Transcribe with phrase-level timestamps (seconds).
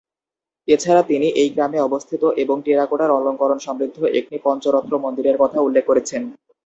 [0.67, 6.21] এছাড়া তিনি এই গ্রামে অবস্থিত এবং টেরাকোটার অলংকরণ সমৃদ্ধ একটি পঞ্চরত্ন মন্দিরের কথাও উল্লেখ করেছেন।